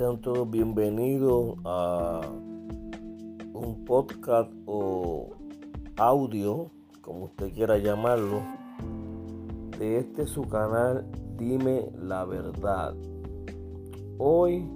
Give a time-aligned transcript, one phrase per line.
[0.00, 2.22] Sean todos bienvenidos a
[3.52, 5.28] un podcast o
[5.98, 6.70] audio,
[7.02, 8.40] como usted quiera llamarlo,
[9.78, 11.06] de este su canal
[11.36, 12.94] Dime la Verdad.
[14.16, 14.66] Hoy,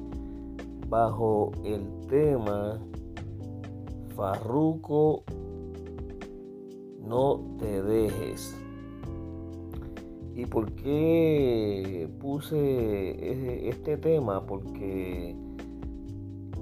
[0.90, 2.78] bajo el tema
[4.14, 5.24] Farruco,
[7.00, 8.54] no te dejes.
[10.36, 14.44] ¿Y por qué puse este tema?
[14.44, 15.36] Porque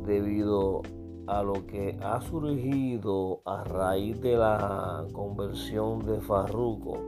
[0.06, 0.82] debido
[1.26, 6.98] a lo que ha surgido a raíz de la conversión de Farruko,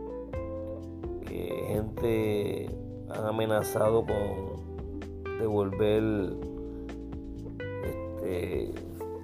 [1.26, 2.70] que gente
[3.10, 6.02] ha amenazado con devolver
[7.84, 8.70] este,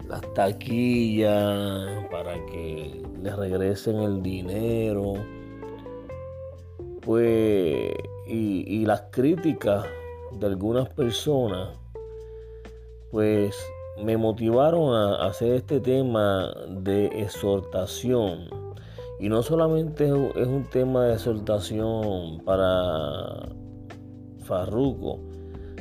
[0.07, 5.15] las taquillas para que le regresen el dinero
[7.11, 7.93] pues,
[8.29, 9.85] y, las críticas
[10.31, 11.77] de algunas personas,
[13.11, 13.59] pues
[14.01, 18.45] me motivaron a hacer este tema de exhortación.
[19.19, 23.49] Y no solamente es un tema de exhortación para
[24.45, 25.19] Farruco,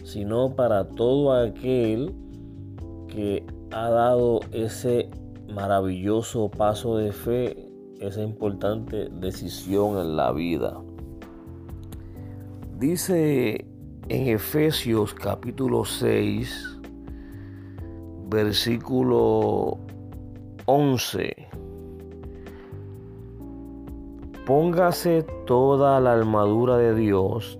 [0.03, 2.11] sino para todo aquel
[3.07, 5.11] que ha dado ese
[5.47, 7.69] maravilloso paso de fe,
[7.99, 10.81] esa importante decisión en la vida.
[12.79, 13.65] Dice
[14.07, 16.79] en Efesios capítulo 6,
[18.29, 19.77] versículo
[20.63, 21.35] 11.
[24.45, 27.59] Póngase toda la armadura de Dios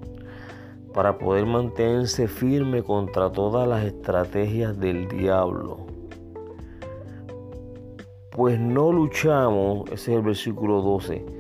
[0.94, 5.86] para poder mantenerse firme contra todas las estrategias del diablo.
[8.32, 11.39] Pues no luchamos, ese es el versículo 12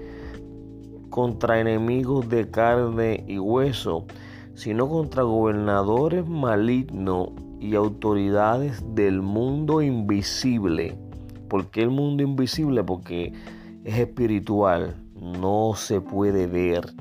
[1.10, 4.06] contra enemigos de carne y hueso,
[4.56, 7.30] sino contra gobernadores malignos
[7.60, 10.98] y autoridades del mundo invisible.
[11.48, 12.84] ¿Por qué el mundo invisible?
[12.84, 13.34] Porque
[13.84, 16.94] es espiritual, no se puede ver.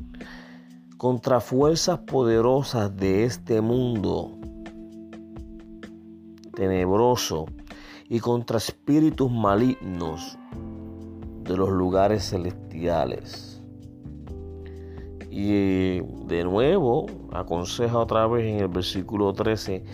[0.96, 4.32] Contra fuerzas poderosas de este mundo
[6.58, 7.46] tenebroso
[8.08, 10.36] y contra espíritus malignos
[11.44, 13.47] de los lugares celestiales.
[15.30, 19.84] Y de nuevo, aconseja otra vez en el versículo 13,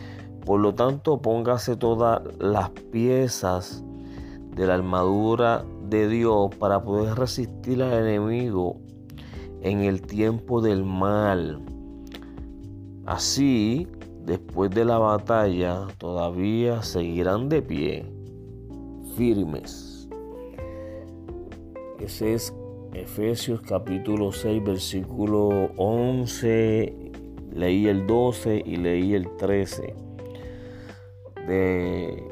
[0.45, 3.85] por lo tanto póngase todas las piezas
[4.55, 8.81] de la armadura de Dios para poder resistir al enemigo
[9.63, 11.61] en el tiempo del mal.
[13.07, 13.89] Así,
[14.25, 18.07] después de la batalla, todavía seguirán de pie,
[19.17, 20.09] firmes.
[21.99, 22.55] Ese es
[22.95, 26.95] Efesios capítulo 6, versículo 11,
[27.53, 29.95] leí el 12 y leí el 13
[31.49, 32.23] de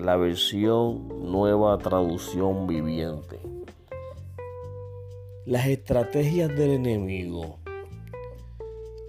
[0.00, 3.38] la versión nueva traducción viviente.
[5.46, 7.58] Las estrategias del enemigo.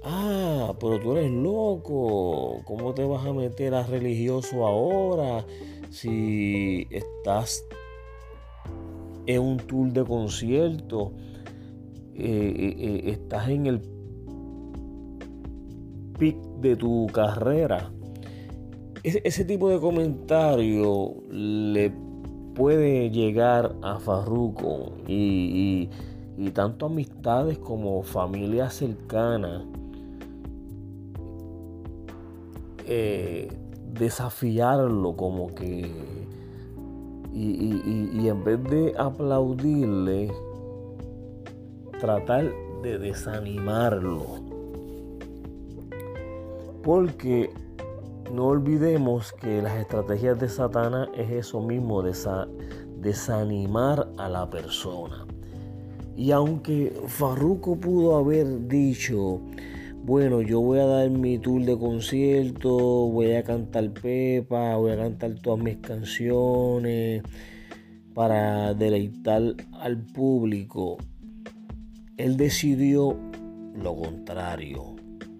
[0.03, 2.61] Ah, pero tú eres loco.
[2.65, 5.45] ¿Cómo te vas a meter a religioso ahora
[5.89, 7.65] si estás
[9.25, 11.13] en un tour de concierto,
[12.15, 13.81] eh, eh, eh, estás en el
[16.17, 17.91] pic de tu carrera.
[19.03, 21.91] Ese, tipo de comentario le
[22.53, 25.89] puede llegar a Farruko y,
[26.53, 29.63] tanto amistades como familias cercanas
[33.93, 35.89] desafiarlo como que
[37.33, 40.31] y, en vez de aplaudirle,
[41.99, 42.51] tratar
[42.83, 44.25] de desanimarlo.
[46.83, 47.51] Porque
[48.33, 52.03] no olvidemos que las estrategias de Satanás es eso mismo,
[52.99, 55.25] desanimar a la persona.
[56.15, 59.39] Y aunque Farruko pudo haber dicho,
[60.03, 64.97] bueno, yo voy a dar mi tour de concierto, voy a cantar Pepa, voy a
[64.97, 67.21] cantar todas mis canciones
[68.15, 69.43] para deleitar
[69.73, 70.97] al público.
[72.17, 73.15] Él decidió
[73.75, 74.95] lo contrario.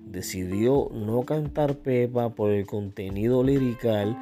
[0.06, 4.16] Decidió no cantar Pepa por el contenido lirical,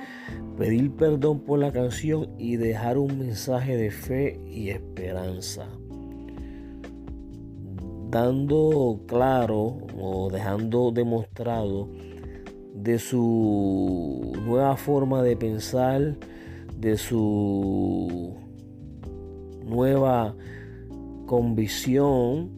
[0.57, 5.67] pedir perdón por la canción y dejar un mensaje de fe y esperanza
[8.09, 11.89] dando claro o dejando demostrado
[12.73, 16.17] de su nueva forma de pensar,
[16.75, 18.35] de su
[19.63, 20.35] nueva
[21.25, 22.57] convicción.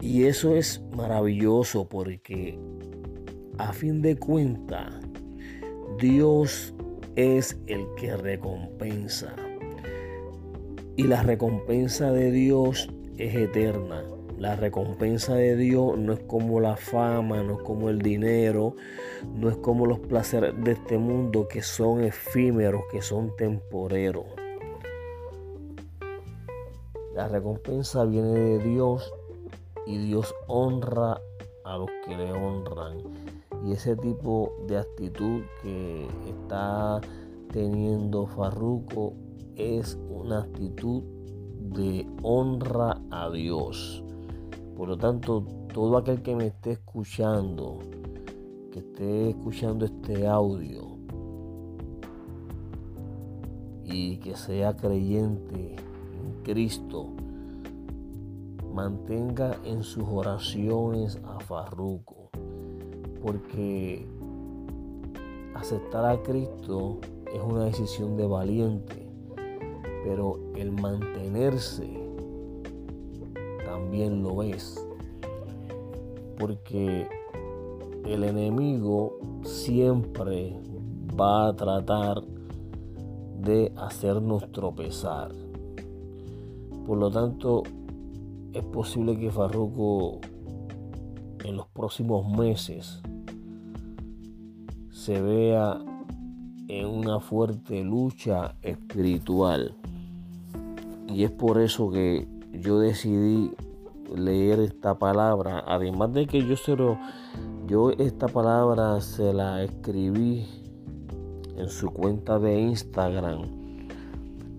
[0.00, 2.58] Y eso es maravilloso porque
[3.58, 4.94] a fin de cuentas,
[5.98, 6.74] Dios
[7.16, 9.34] es el que recompensa.
[10.96, 12.88] Y la recompensa de Dios
[13.20, 14.02] es eterna.
[14.38, 18.74] La recompensa de Dios no es como la fama, no es como el dinero,
[19.34, 24.24] no es como los placeres de este mundo que son efímeros, que son temporeros.
[27.14, 29.12] La recompensa viene de Dios
[29.86, 31.20] y Dios honra
[31.64, 32.98] a los que le honran.
[33.66, 36.98] Y ese tipo de actitud que está
[37.52, 39.12] teniendo Farruco
[39.56, 41.02] es una actitud
[41.74, 44.04] de honra a Dios.
[44.76, 47.78] Por lo tanto, todo aquel que me esté escuchando,
[48.72, 50.98] que esté escuchando este audio
[53.84, 57.08] y que sea creyente en Cristo,
[58.72, 62.30] mantenga en sus oraciones a Farruco,
[63.22, 64.06] porque
[65.54, 66.98] aceptar a Cristo
[67.32, 69.09] es una decisión de valiente,
[70.10, 71.88] pero el mantenerse
[73.64, 74.84] también lo es.
[76.36, 77.06] Porque
[78.04, 80.58] el enemigo siempre
[81.18, 82.24] va a tratar
[83.40, 85.30] de hacernos tropezar.
[86.88, 87.62] Por lo tanto,
[88.52, 90.18] es posible que Farruko
[91.44, 93.00] en los próximos meses
[94.90, 95.78] se vea
[96.66, 99.76] en una fuerte lucha espiritual.
[101.12, 103.52] Y es por eso que yo decidí
[104.16, 105.64] leer esta palabra.
[105.66, 106.98] Además de que yo se lo,
[107.66, 110.46] yo esta palabra se la escribí
[111.56, 113.42] en su cuenta de Instagram.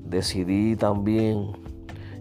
[0.05, 1.51] Decidí también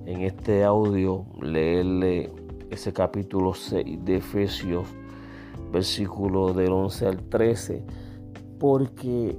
[0.06, 2.32] en este audio leerle
[2.70, 4.86] ese capítulo 6 de Efesios,
[5.72, 7.84] versículo del 11 al 13,
[8.58, 9.36] porque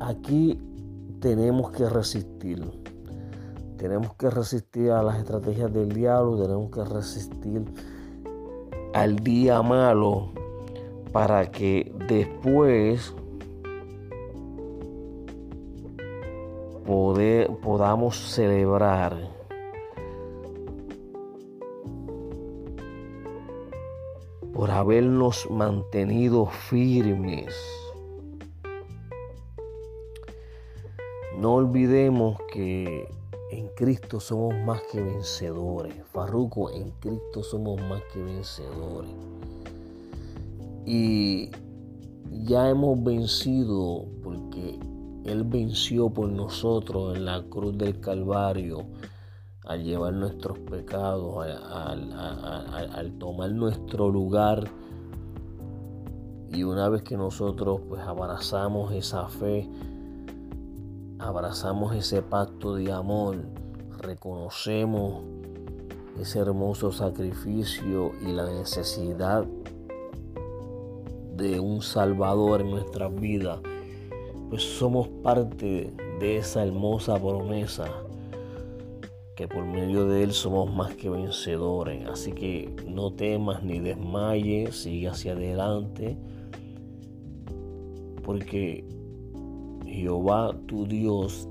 [0.00, 0.58] aquí
[1.20, 2.62] tenemos que resistir
[3.78, 7.64] tenemos que resistir a las estrategias del diablo, tenemos que resistir
[8.92, 10.32] al día malo
[11.12, 13.14] para que después
[17.62, 19.16] podamos celebrar
[24.52, 27.54] por habernos mantenido firmes.
[31.38, 33.08] No olvidemos que
[33.52, 35.94] en Cristo somos más que vencedores.
[36.12, 39.12] Farruco, en Cristo somos más que vencedores.
[40.84, 41.50] Y
[42.44, 44.80] ya hemos vencido porque
[45.26, 48.86] Él venció por nosotros en la cruz del Calvario
[49.64, 54.64] al llevar nuestros pecados, al, tomar nuestro lugar.
[56.50, 59.68] Y una vez que nosotros pues abrazamos esa fe,
[61.18, 63.36] abrazamos ese pacto de amor,
[63.98, 65.22] reconocemos
[66.20, 69.46] ese hermoso sacrificio y la necesidad
[71.36, 73.60] de un Salvador en nuestras vidas,
[74.50, 77.86] pues somos parte de esa hermosa promesa
[79.36, 82.08] que por medio de Él somos más que vencedores.
[82.08, 86.18] Así que no temas ni desmayes, sigue hacia adelante,
[88.24, 88.84] porque
[89.98, 91.48] Jehová tu Dios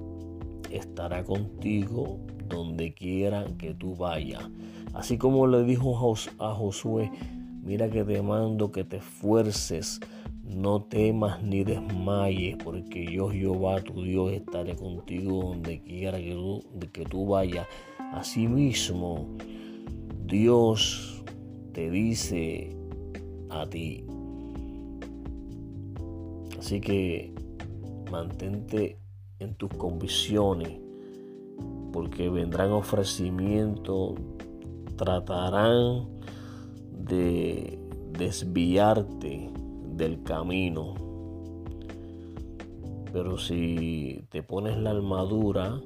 [0.72, 4.50] estará contigo donde quiera que tú vayas.
[4.94, 7.12] Así como le dijo a Josué,
[7.62, 10.00] mira que te mando que te esfuerces,
[10.44, 16.64] no temas ni desmayes, porque yo Jehová tu Dios estaré contigo donde quiera que tú,
[16.94, 17.68] que tú vayas.
[18.14, 19.28] Asimismo,
[20.26, 21.22] Dios
[21.74, 22.70] te dice
[23.50, 24.06] a ti.
[26.58, 27.34] Así que
[28.10, 28.98] mantente
[29.40, 30.80] en tus convicciones,
[31.92, 34.14] porque vendrán ofrecimientos,
[34.96, 36.08] tratarán
[36.92, 37.80] de
[38.12, 39.52] desviarte
[39.96, 40.96] del camino.
[43.14, 45.80] Pero si te pones la armadura,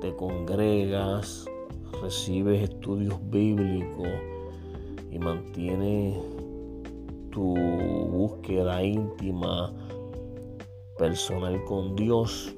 [0.00, 1.46] te congregas,
[2.02, 4.08] recibes estudios bíblicos
[5.10, 6.18] y mantienes
[7.30, 9.72] tu búsqueda íntima,
[10.98, 12.54] personal con Dios,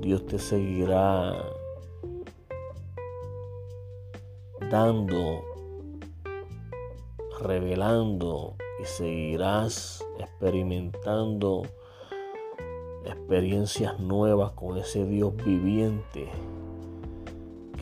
[0.00, 1.34] Dios te seguirá
[4.70, 5.42] dando,
[7.40, 11.62] revelando y seguirás experimentando
[13.04, 16.30] experiencias nuevas con ese Dios viviente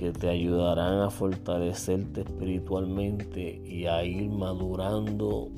[0.02, 5.48] que te ayudarán a fortalecerte espiritualmente y a ir madurando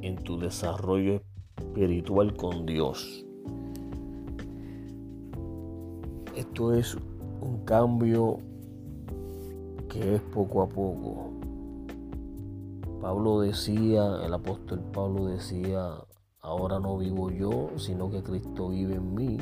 [0.00, 1.20] en tu desarrollo
[1.58, 3.26] espiritual con Dios.
[6.34, 6.96] Esto es
[7.42, 8.38] un cambio
[9.90, 11.32] que es poco a poco.
[13.02, 15.90] Pablo decía, el apóstol Pablo decía,
[16.40, 19.36] ahora no vivo yo, sino que Cristo vive en mí.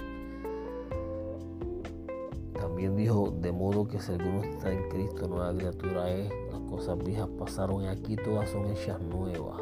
[2.82, 6.98] También dijo, de modo que si alguno está en Cristo, nueva criatura es, las cosas
[6.98, 9.60] viejas pasaron y aquí todas son hechas nuevas.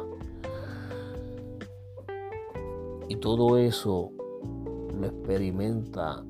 [3.07, 4.11] Y todo eso
[4.99, 6.23] lo experimenta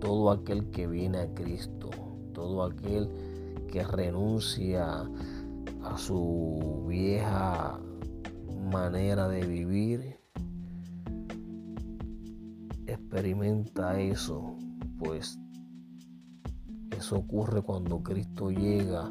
[0.00, 1.88] todo aquel que viene a Cristo,
[2.32, 3.08] todo aquel
[3.70, 5.08] que renuncia
[5.84, 7.78] a su vieja
[8.72, 10.18] manera de vivir,
[12.88, 14.56] experimenta eso,
[14.98, 15.38] pues
[17.02, 19.10] eso ocurre cuando Cristo llega,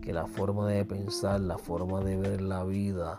[0.00, 3.18] que la forma de pensar, la forma de ver la vida,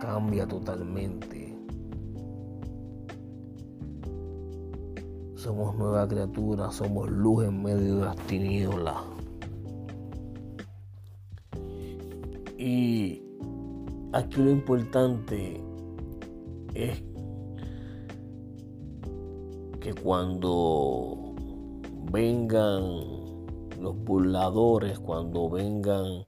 [0.00, 1.56] cambia totalmente.
[5.36, 8.96] Somos nueva criatura, somos luz en medio de las tinieblas.
[12.58, 13.22] Y
[14.12, 15.62] aquí lo importante
[16.74, 17.00] es
[19.80, 21.23] que cuando
[22.10, 22.82] vengan
[23.80, 26.26] los burladores, cuando vengan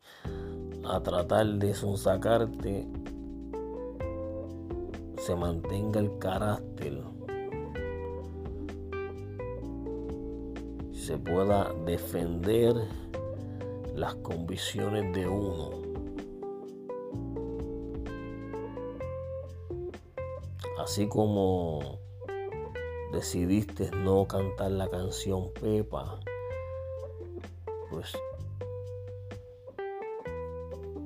[0.85, 2.87] a tratar de sonsacarte,
[5.19, 7.03] se mantenga el carácter,
[10.93, 12.75] se pueda defender
[13.95, 15.71] las convicciones de uno.
[20.79, 21.99] Así como
[23.17, 26.21] decidiste no cantar la canción Pepa,
[27.89, 28.15] pues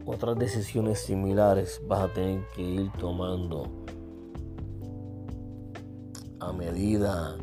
[0.05, 3.69] otras decisiones similares vas a tener que ir tomando
[6.40, 7.37] a medida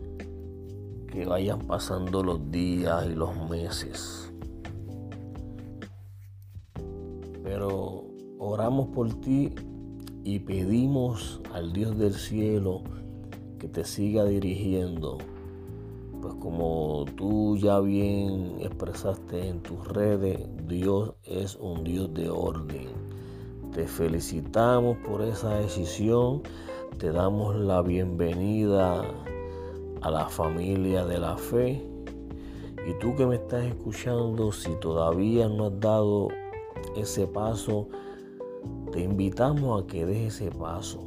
[1.13, 4.33] que vayan pasando los días y los meses.
[7.41, 8.03] Pero
[8.38, 9.55] oramos por ti
[10.25, 12.81] y pedimos al Dios del cielo
[13.57, 15.17] que te siga dirigiendo.
[16.21, 22.87] Pues como tú ya bien expresaste en tus redes, Dios es un Dios de orden.
[23.73, 26.41] Te felicitamos por esa decisión
[26.97, 29.03] te damos la bienvenida
[30.01, 31.85] a la familia de la fe.
[32.87, 36.29] Y tú que me estás escuchando, si todavía no has dado
[36.95, 37.87] ese paso,
[38.91, 41.06] te invitamos a que des ese paso.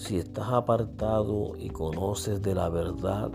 [0.00, 3.30] Si estás apartado y conoces de la verdad,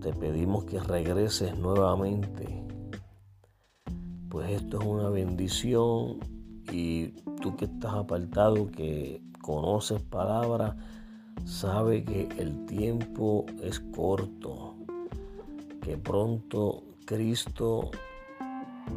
[0.00, 2.66] te pedimos que regreses nuevamente.
[4.28, 6.18] Pues esto es una bendición
[6.72, 10.74] y tú que estás apartado, que conoces palabras,
[11.44, 14.74] sabe que el tiempo es corto,
[15.80, 17.92] que pronto Cristo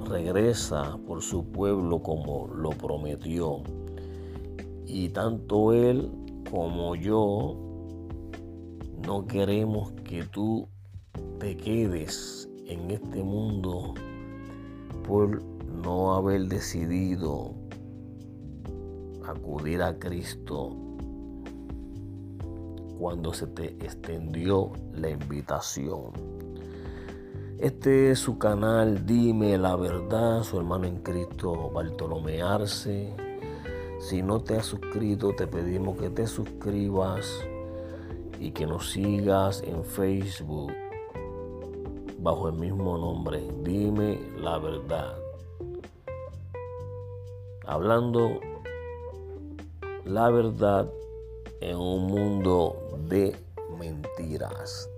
[0.10, 3.62] regresa por su pueblo como lo prometió.
[4.88, 6.12] Y tanto Él
[6.50, 7.58] como yo
[9.06, 10.68] no queremos que tú
[11.40, 13.94] te quedes en este mundo
[15.08, 17.54] por no haber decidido
[19.26, 20.76] acudir a Cristo
[23.00, 26.12] cuando se te extendió la invitación.
[27.58, 33.31] Este es su canal Dime la verdad, su hermano en Cristo Bartolomé Arce.
[34.02, 37.46] Si no te has suscrito, te pedimos que te suscribas
[38.40, 40.74] y que nos sigas en Facebook
[42.18, 43.48] bajo el mismo nombre.
[43.64, 45.16] Dime la verdad.
[47.68, 48.40] Hablando
[50.04, 50.92] la verdad
[51.62, 52.76] en un mundo
[53.08, 53.36] de
[53.80, 54.90] mentiras.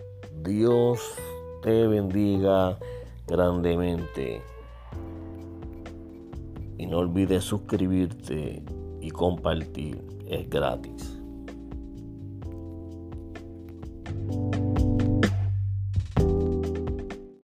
[0.44, 1.16] Dios
[1.62, 2.80] te bendiga
[3.28, 4.42] grandemente.
[6.78, 8.64] Y no olvides suscribirte
[9.04, 10.00] y compartir.
[10.26, 11.23] Es gratis.